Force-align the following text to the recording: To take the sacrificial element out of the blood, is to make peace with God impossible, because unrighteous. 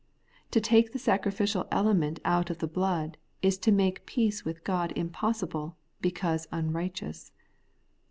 To 0.49 0.59
take 0.59 0.93
the 0.93 0.97
sacrificial 0.97 1.67
element 1.71 2.19
out 2.25 2.49
of 2.49 2.57
the 2.57 2.65
blood, 2.67 3.17
is 3.43 3.59
to 3.59 3.71
make 3.71 4.07
peace 4.07 4.43
with 4.43 4.63
God 4.63 4.91
impossible, 4.95 5.77
because 6.01 6.47
unrighteous. 6.51 7.31